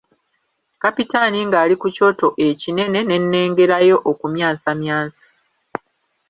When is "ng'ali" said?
1.47-1.75